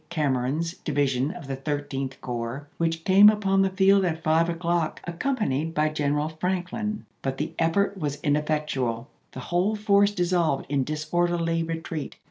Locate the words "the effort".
7.37-7.95